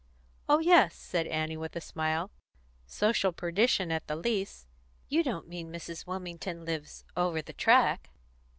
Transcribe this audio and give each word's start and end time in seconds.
"Oh 0.49 0.57
yes," 0.57 0.95
said 0.95 1.27
Annie, 1.27 1.57
with 1.57 1.75
a 1.75 1.79
smile. 1.79 2.31
"Social 2.87 3.31
perdition 3.31 3.91
at 3.91 4.07
the 4.07 4.15
least. 4.15 4.65
You 5.09 5.21
don't 5.21 5.47
mean 5.47 5.71
that 5.71 5.77
Mrs. 5.79 6.07
Wilmington 6.07 6.65
lives 6.65 7.05
'Over 7.15 7.39
the 7.43 7.53
Track'?" 7.53 8.09